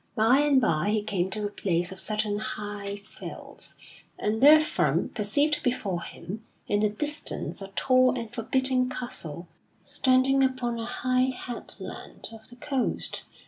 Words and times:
By 0.15 0.39
and 0.39 0.59
by 0.59 0.89
he 0.89 1.03
came 1.03 1.29
to 1.29 1.45
a 1.45 1.51
place 1.51 1.91
of 1.91 1.99
certain 2.01 2.39
high 2.39 3.03
fells, 3.07 3.75
and 4.17 4.41
therefrom 4.41 5.09
perceived 5.09 5.61
before 5.61 6.01
him 6.01 6.43
in 6.67 6.79
the 6.79 6.89
distance 6.89 7.61
a 7.61 7.67
tall 7.75 8.17
and 8.17 8.33
forbidding 8.33 8.89
castle 8.89 9.47
standing 9.83 10.41
upon 10.43 10.79
a 10.79 10.85
high 10.85 11.29
headland 11.37 12.29
of 12.33 12.47
the 12.47 12.55
coast. 12.55 13.25